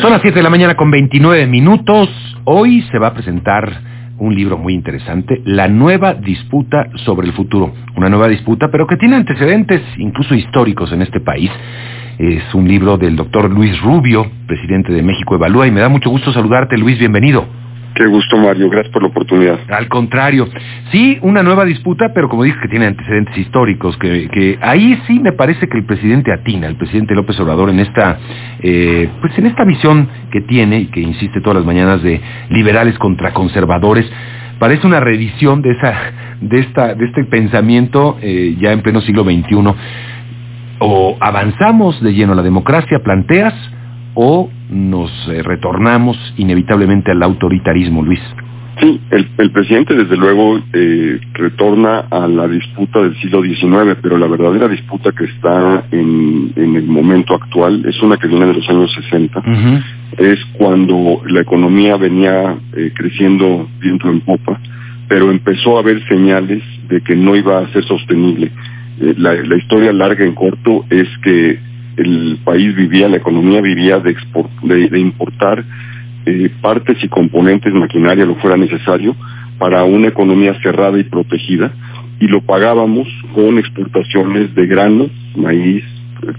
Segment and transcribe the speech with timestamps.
[0.00, 2.08] Son las 7 de la mañana con 29 minutos.
[2.42, 3.70] Hoy se va a presentar
[4.18, 7.72] un libro muy interesante, La nueva disputa sobre el futuro.
[7.94, 11.52] Una nueva disputa, pero que tiene antecedentes incluso históricos en este país.
[12.18, 16.10] Es un libro del doctor Luis Rubio, presidente de México Evalúa, y me da mucho
[16.10, 17.46] gusto saludarte, Luis, bienvenido.
[17.94, 18.68] Qué gusto, Mario.
[18.68, 19.58] Gracias por la oportunidad.
[19.70, 20.48] Al contrario.
[20.90, 25.20] Sí, una nueva disputa, pero como dije que tiene antecedentes históricos, que, que ahí sí
[25.20, 28.18] me parece que el presidente atina, el presidente López Obrador, en esta,
[28.60, 32.98] eh, pues en esta visión que tiene y que insiste todas las mañanas de liberales
[32.98, 34.10] contra conservadores,
[34.58, 35.94] parece una revisión de esa,
[36.40, 39.74] de esta, de este pensamiento eh, ya en pleno siglo XXI.
[40.80, 43.54] O avanzamos de lleno a la democracia, planteas,
[44.14, 48.20] o nos eh, retornamos inevitablemente al autoritarismo, Luis.
[48.80, 54.18] Sí, el, el presidente desde luego eh, retorna a la disputa del siglo XIX, pero
[54.18, 58.54] la verdadera disputa que está en, en el momento actual es una que viene de
[58.54, 59.42] los años 60.
[60.18, 64.58] Es cuando la economía venía eh, creciendo viento en popa,
[65.08, 68.50] pero empezó a haber señales de que no iba a ser sostenible.
[69.00, 71.60] Eh, la, la historia larga en corto es que
[71.96, 75.64] el país vivía, la economía vivía de, export, de, de importar
[76.26, 79.14] eh, partes y componentes, maquinaria, lo fuera necesario,
[79.58, 81.70] para una economía cerrada y protegida,
[82.18, 85.84] y lo pagábamos con exportaciones de granos, maíz,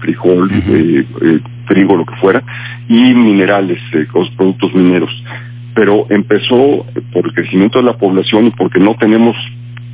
[0.00, 2.42] frijol, eh, eh, trigo, lo que fuera,
[2.88, 3.78] y minerales,
[4.12, 5.10] los productos mineros.
[5.74, 9.36] Pero empezó por el crecimiento de la población y porque no tenemos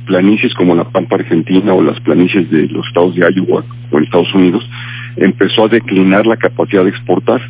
[0.07, 4.03] planicies como la Pampa Argentina o las planicies de los estados de Iowa o en
[4.03, 4.67] Estados Unidos,
[5.17, 7.41] empezó a declinar la capacidad de exportar.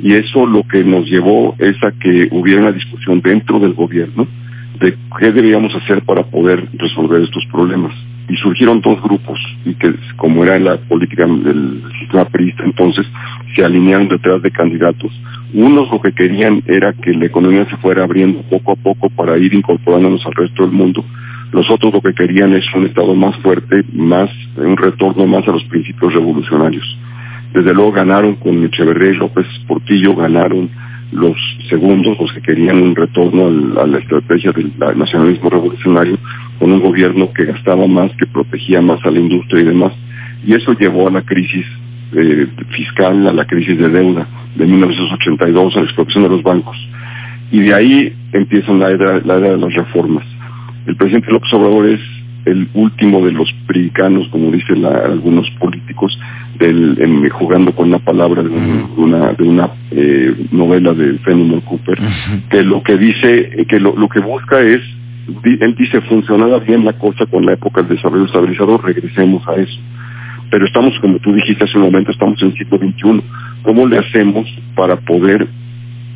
[0.00, 4.26] Y eso lo que nos llevó es a que hubiera una discusión dentro del gobierno
[4.80, 7.94] de qué debíamos hacer para poder resolver estos problemas.
[8.28, 13.06] Y surgieron dos grupos, y que como era la política del sistema perista entonces,
[13.54, 15.12] se alinearon detrás de candidatos.
[15.52, 19.36] Unos lo que querían era que la economía se fuera abriendo poco a poco para
[19.36, 21.04] ir incorporándonos al resto del mundo.
[21.52, 25.52] Los otros lo que querían es un Estado más fuerte, más un retorno más a
[25.52, 26.98] los principios revolucionarios.
[27.54, 30.68] Desde luego ganaron con Echeverría y López Portillo, ganaron
[31.12, 31.36] los
[31.68, 36.18] segundos, los que querían un retorno a la estrategia del nacionalismo revolucionario,
[36.58, 39.92] con un gobierno que gastaba más, que protegía más a la industria y demás.
[40.44, 41.64] Y eso llevó a la crisis
[42.12, 44.26] eh, fiscal, a la crisis de deuda
[44.56, 46.76] de 1982, a la expropiación de los bancos.
[47.52, 50.26] Y de ahí empieza la era, la era de las reformas.
[50.86, 52.00] El presidente López Obrador es
[52.44, 56.18] el último de los pericanos, como dicen la, algunos políticos,
[56.58, 61.18] del, en, jugando con la palabra de, un, de una, de una eh, novela de
[61.18, 61.98] Fenimore Cooper,
[62.50, 64.80] que lo que dice, que lo, lo que busca es,
[65.42, 69.54] di, él dice, funcionaba bien la cosa con la época del desarrollo estabilizador, regresemos a
[69.54, 69.80] eso.
[70.50, 73.22] Pero estamos, como tú dijiste hace un momento, estamos en el siglo XXI.
[73.62, 74.46] ¿Cómo le hacemos
[74.76, 75.48] para poder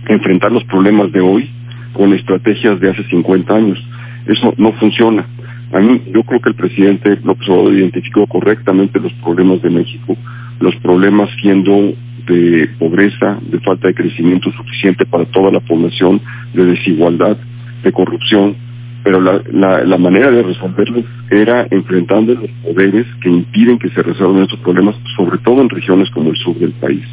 [0.06, 1.50] enfrentar los problemas de hoy
[1.94, 3.82] con estrategias de hace 50 años?
[4.26, 5.26] Eso no funciona.
[5.72, 10.16] A mí, yo creo que el presidente López Obrador identificó correctamente los problemas de México,
[10.60, 11.92] los problemas siendo
[12.26, 16.20] de pobreza, de falta de crecimiento suficiente para toda la población,
[16.54, 17.36] de desigualdad,
[17.82, 18.56] de corrupción,
[19.04, 19.40] pero la,
[19.84, 24.96] la, manera de resolverlos era enfrentando los poderes que impiden que se resuelvan estos problemas,
[25.16, 27.04] sobre todo en regiones como el sur del país,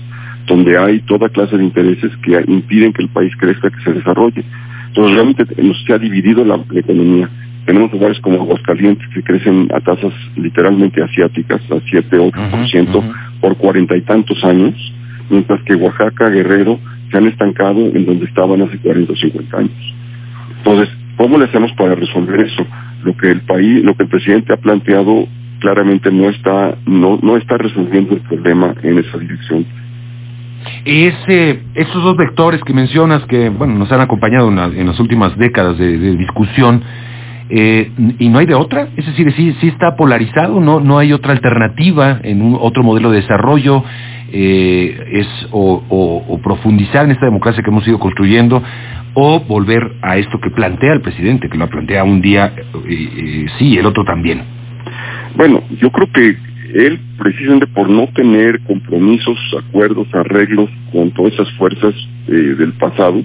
[0.48, 4.44] donde hay toda clase de intereses que impiden que el país crezca, que se desarrolle.
[4.88, 5.46] Entonces realmente
[5.86, 7.30] se ha dividido la economía
[7.66, 13.14] tenemos lugares como Aguascalientes que crecen a tasas literalmente asiáticas, a 7, 8% uh -huh.
[13.42, 14.74] por cuarenta y tantos años,
[15.30, 16.80] mientras que Oaxaca, Guerrero
[17.12, 19.94] se han estancado en donde estaban hace 40 o 50 años.
[20.58, 22.66] Entonces, ¿cómo le hacemos para resolver eso?
[23.04, 25.28] Lo que el país, lo que el presidente ha planteado
[25.60, 29.66] claramente no está, no, no está resolviendo el problema en esa dirección.
[30.84, 35.00] Ese, esos dos vectores que mencionas que bueno nos han acompañado en, la, en las
[35.00, 36.82] últimas décadas de, de discusión,
[37.50, 41.14] eh, y no hay de otra, es decir, sí, sí está polarizado, no, no hay
[41.14, 43.84] otra alternativa en un otro modelo de desarrollo,
[44.32, 48.64] eh, es o, profundizar en esta democracia que hemos ido construyendo,
[49.14, 52.52] o volver a esto que plantea el presidente, que lo plantea un día
[52.90, 54.42] eh, sí, el otro también.
[55.36, 56.38] Bueno, yo creo que
[56.74, 59.38] él, precisamente por no tener compromisos,
[59.68, 61.94] acuerdos, arreglos con todas esas fuerzas
[62.28, 63.22] del pasado,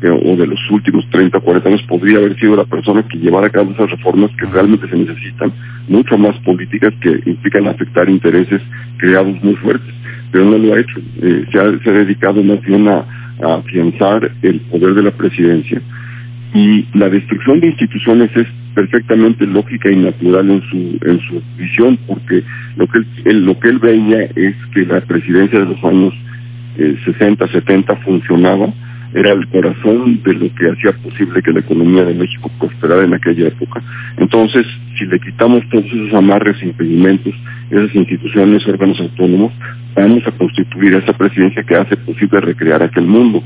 [0.00, 3.50] o de los últimos 30, 40 años podría haber sido la persona que llevara a
[3.50, 5.52] cabo esas reformas que realmente se necesitan,
[5.88, 8.62] mucho más políticas que implican afectar intereses
[8.96, 9.94] creados muy fuertes,
[10.30, 10.98] pero no lo ha hecho.
[11.20, 13.04] Eh, se, ha, se, ha, dedicado más bien a,
[13.42, 15.80] afianzar el poder de la presidencia
[16.54, 21.98] y la destrucción de instituciones es perfectamente lógica y natural en su en su visión
[22.06, 22.44] porque
[22.76, 26.14] lo que él, lo que él veía es que la presidencia de los años
[26.76, 28.72] 60 70 funcionaba
[29.14, 33.14] era el corazón de lo que hacía posible que la economía de México prosperara en
[33.14, 33.82] aquella época.
[34.16, 34.66] Entonces,
[34.98, 37.34] si le quitamos todos esos amarres e impedimentos,
[37.70, 39.52] esas instituciones, órganos autónomos,
[39.94, 43.42] vamos a constituir esa presidencia que hace posible recrear aquel mundo.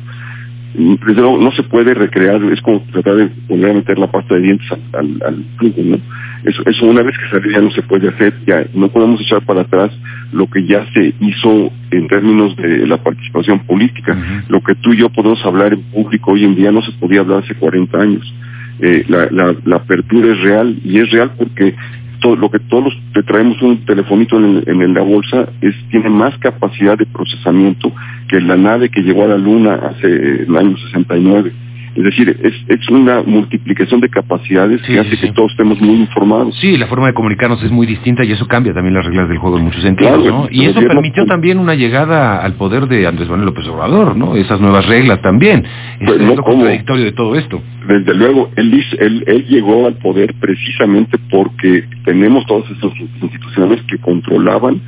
[0.75, 4.35] Desde luego, no se puede recrear, es como tratar de volver a meter la pasta
[4.35, 5.45] de dientes al, al,
[5.91, 5.99] ¿no?
[6.47, 9.45] Eso, eso una vez que sale ya no se puede hacer, ya no podemos echar
[9.45, 9.91] para atrás
[10.33, 14.17] lo que ya se hizo en términos de la participación política.
[14.49, 17.21] Lo que tú y yo podemos hablar en público hoy en día no se podía
[17.21, 18.35] hablar hace 40 años.
[18.79, 21.75] Eh, la, la, la apertura es real y es real porque
[22.21, 26.11] todo, lo que todos los, te traemos un telefonito en, en, la bolsa es tiene
[26.11, 27.93] más capacidad de procesamiento
[28.29, 31.66] que la nave que llegó a la luna hace el año 69
[31.97, 36.55] es decir, es, es una multiplicación de capacidades que hace que todos estemos muy informados.
[36.61, 39.39] Sí, la forma de comunicarnos es muy distinta y eso cambia también las reglas del
[39.39, 40.47] juego en muchos sentidos, ¿no?
[40.51, 44.37] Y eso permitió también una llegada al poder de Andrés Manuel López Obrador, ¿no?
[44.37, 45.65] Esas nuevas reglas también.
[46.05, 47.63] Pues es, lo contradictorio de todo esto.
[47.89, 53.97] Desde luego, él, él, él llegó al poder precisamente porque tenemos todas esas instituciones que
[53.99, 54.83] controlaban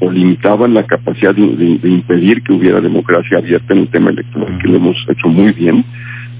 [0.00, 4.68] o limitaban la capacidad de, impedir que hubiera democracia abierta en el tema electoral, que
[4.68, 5.84] lo hemos hecho muy bien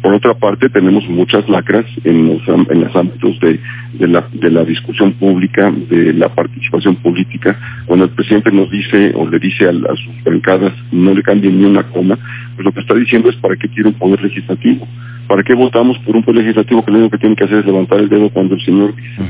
[0.02, 3.60] por otra parte, tenemos muchas lacras en los, en los ámbitos de,
[3.94, 7.58] de, la, de la discusión pública, de la participación política.
[7.86, 11.64] Cuando el presidente nos dice o le dice a, sus bancadas no le cambien ni
[11.64, 12.18] una coma,
[12.54, 14.86] pues lo que está diciendo es para qué quiere un poder legislativo.
[15.26, 17.66] ¿Para qué votamos por un poder legislativo que lo único que tiene que hacer es
[17.66, 19.22] levantar el dedo cuando el señor dice?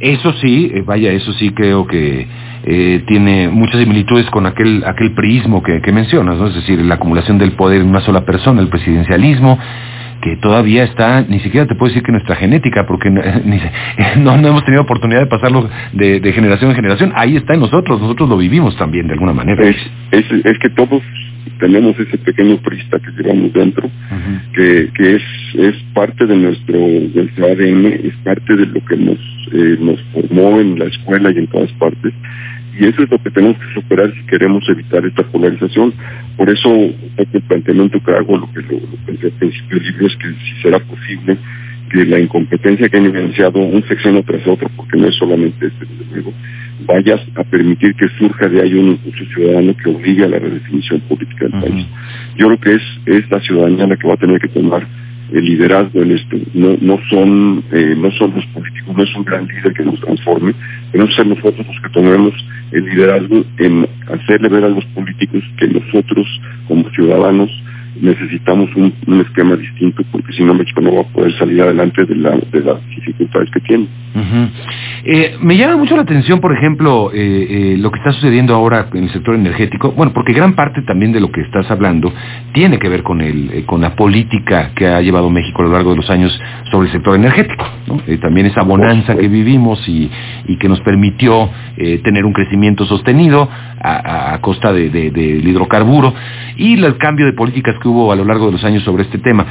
[0.00, 2.26] Eso sí, eh, vaya, eso sí creo que
[2.64, 6.48] eh, tiene muchas similitudes con aquel aquel priismo que, que mencionas, ¿no?
[6.48, 9.58] es decir, la acumulación del poder en una sola persona, el presidencialismo,
[10.20, 13.22] que todavía está, ni siquiera te puedo decir que nuestra genética, porque no,
[14.36, 18.00] no, hemos tenido oportunidad de pasarlo de, de, generación en generación, ahí está en nosotros,
[18.00, 19.64] nosotros lo vivimos también de alguna manera.
[19.64, 19.76] Es,
[20.12, 21.02] es, es que todos
[21.58, 23.88] tenemos ese pequeño prista que llevamos dentro,
[24.54, 25.22] que, que es,
[25.54, 29.18] es parte de nuestro, de nuestro ADN, es parte de lo que nos,
[29.52, 32.12] eh, nos formó en la escuela y en todas partes.
[32.80, 35.92] Y eso es lo que tenemos que superar si queremos evitar esta polarización.
[36.38, 40.06] Por eso, el planteamiento que hago, lo que lo, lo pensé al principio del libro,
[40.06, 41.36] es que si será posible
[41.90, 45.84] que la incompetencia que han evidenciado un sexenio tras otro, porque no es solamente este,
[45.84, 46.32] desde luego,
[46.86, 51.00] vayas a permitir que surja de ahí un impulso ciudadano que obligue a la redefinición
[51.00, 51.86] política del país.
[52.36, 54.86] Yo creo que es, es la ciudadanía la que va a tener que tomar
[55.32, 56.36] el liderazgo en esto.
[56.54, 60.00] No, no son, eh, no son los políticos, no es un gran líder que nos
[60.00, 60.54] transforme,
[60.92, 62.34] tenemos que ser nosotros los que tomemos
[62.72, 66.26] el liderazgo en hacerle ver a los políticos que nosotros,
[66.68, 67.50] como ciudadanos,
[68.00, 72.14] necesitamos un, esquema distinto porque si no México no va a poder salir adelante de,
[72.14, 73.86] la, de las dificultades que tiene.
[75.04, 78.88] Eh, me llama mucho la atención, por ejemplo, eh, eh, lo que está sucediendo ahora
[78.92, 82.12] en el sector energético, bueno, porque gran parte también de lo que estás hablando
[82.52, 85.90] tiene que ver con, el, con la política que ha llevado México a lo largo
[85.90, 86.38] de los años
[86.70, 88.00] sobre el sector energético, ¿no?
[88.20, 90.10] También esa bonanza que vivimos y,
[90.46, 91.48] y que nos permitió
[92.04, 93.48] tener un crecimiento sostenido
[93.80, 96.12] a, a costa del de, de, hidrocarburo
[96.56, 99.18] y el cambio de políticas que hubo a lo largo de los años sobre este
[99.18, 99.46] tema.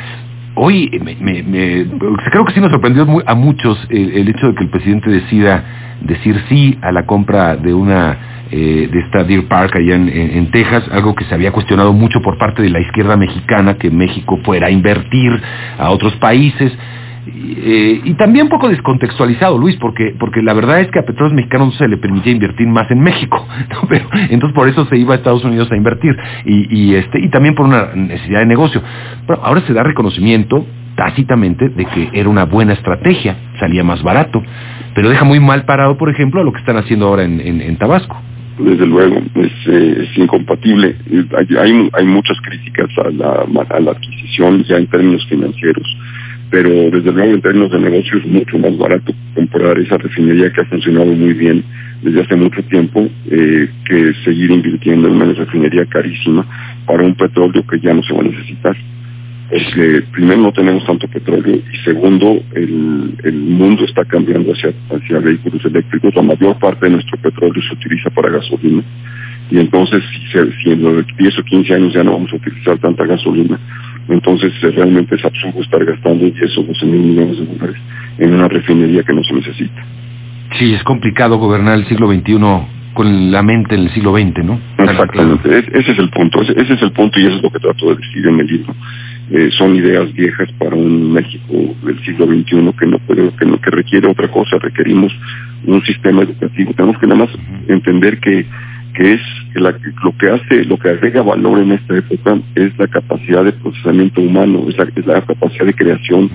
[0.56, 1.86] Hoy me, me, me,
[2.32, 5.64] creo que sí nos sorprendió a muchos el, hecho de que el presidente decida
[6.02, 8.18] decir sí a la compra de una
[8.52, 12.22] eh, de esta Deer Park allá en, en, Texas, algo que se había cuestionado mucho
[12.22, 15.40] por parte de la izquierda mexicana, que México fuera a invertir
[15.78, 16.74] a otros países.
[17.36, 21.34] Eh, y también un poco descontextualizado, Luis, porque, porque la verdad es que a Petróleos
[21.34, 23.46] Mexicanos no se le permitía invertir más en México.
[23.90, 27.56] Pero, entonces por eso se iba a Estados Unidos a invertir, y, este, y también
[27.56, 28.82] por una necesidad de negocio.
[29.28, 34.44] Pero ahora se da reconocimiento tácitamente de que era una buena estrategia, salía más barato,
[34.94, 37.78] pero deja muy mal parado, por ejemplo, a lo que están haciendo ahora en, en,
[37.78, 38.22] Tabasco
[38.58, 40.94] desde luego es, eh, es incompatible.
[41.38, 45.88] Hay, hay, hay, muchas críticas a la, a la adquisición ya en términos financieros
[46.50, 50.62] pero desde luego en términos de negocio es mucho más barato comprar esa refinería que
[50.62, 51.64] ha funcionado muy bien
[52.02, 56.46] desde hace mucho tiempo eh, que seguir invirtiendo en una refinería carísima
[56.86, 58.76] para un petróleo que ya no se va a necesitar.
[59.50, 65.20] Porque primero no tenemos tanto petróleo y segundo el, el mundo está cambiando hacia, hacia
[65.20, 66.14] vehículos eléctricos.
[66.16, 68.84] La mayor parte de nuestro petróleo se utiliza para gasolina
[69.52, 72.78] y entonces si, si en los 10 o 15 años ya no vamos a utilizar
[72.80, 73.60] tanta gasolina,
[74.10, 77.82] entonces realmente es absurdo estar gastando 10 o 12 mil millones de dólares
[78.18, 79.86] en una refinería que no se necesita.
[80.58, 82.38] Sí, es complicado gobernar el siglo XXI
[82.94, 84.60] con la mente en el siglo XX, ¿no?
[84.78, 87.90] Exactamente, ese es el punto, ese, es el punto y eso es lo que trato
[87.90, 88.76] de decir en el libro.
[89.32, 93.62] Eh, son ideas viejas para un México del siglo XXI que no puede, que no
[93.62, 95.14] que requiere otra cosa, requerimos
[95.66, 96.74] un sistema educativo.
[96.74, 97.30] Tenemos que nada más
[97.68, 98.46] entender que
[99.00, 99.22] que es
[99.56, 104.20] lo que hace, lo que agrega valor en esta época es la capacidad de procesamiento
[104.20, 106.30] humano, es la, la capacidad de creación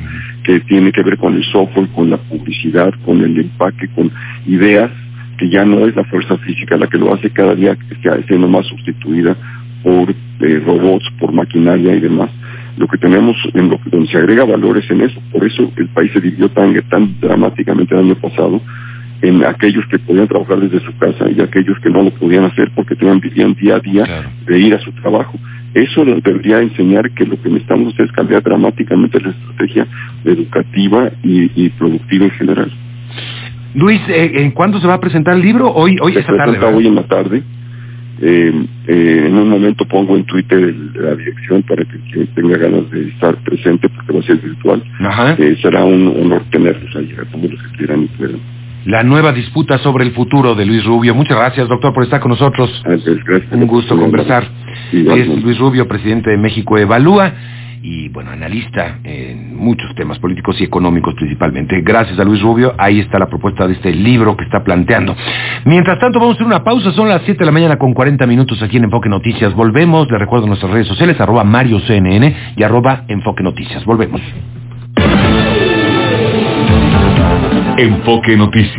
[0.45, 4.11] que tiene que ver con el software, con la publicidad, con el empaque, con
[4.47, 4.91] ideas
[5.37, 8.27] que ya no es la fuerza física la que lo hace cada día que está
[8.27, 9.37] siendo más sustituida
[9.83, 12.31] por eh, robots, por maquinaria y demás.
[12.79, 15.21] Lo que tenemos en lo donde se agrega valor es en eso.
[15.31, 18.63] Por eso el país se dividió tan, tan dramáticamente el año pasado
[19.25, 22.71] en aquellos que podían trabajar desde su casa y aquellos que no lo podían hacer
[22.75, 25.39] porque tenían, vivían día a día de ir a su trabajo.
[25.73, 29.87] Eso nos debería enseñar que lo que necesitamos es cambiar dramáticamente la estrategia
[30.25, 32.73] educativa y, productiva en general.
[33.75, 35.73] Luis, eh, ¿en cuándo se va a presentar el libro?
[35.73, 36.59] Hoy, hoy esta tarde.
[36.65, 37.43] Hoy en la tarde.
[38.21, 42.89] Eh, eh, en un momento pongo en Twitter la dirección para que quien tenga ganas
[42.91, 44.83] de estar presente, porque va a ser virtual.
[45.61, 48.54] será un honor tenerlos ahí, todos los que quieran y puedan
[48.85, 51.15] la nueva disputa sobre el futuro de Luis Rubio.
[51.15, 52.71] Muchas gracias, doctor, por estar con nosotros.
[53.53, 54.47] Un gusto conversar.
[54.93, 57.33] Es Luis Rubio, presidente de México Evalúa
[57.85, 61.83] y, bueno, analista en muchos temas políticos y económicos principalmente.
[61.83, 65.15] Gracias a Luis Rubio, ahí está la propuesta de este libro que está planteando.
[65.67, 68.27] Mientras tanto, vamos a hacer una pausa, son las 7 de la mañana con 40
[68.27, 69.53] minutos aquí en Enfoque Noticias.
[69.55, 73.85] Volvemos, le recuerdo nuestras redes sociales, arroba Mario CNN y arroba Enfoque Noticias.
[73.85, 74.23] Volvemos.
[77.77, 78.73] Enfoque Noticias.